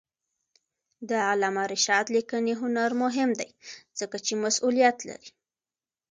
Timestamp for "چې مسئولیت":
4.25-4.97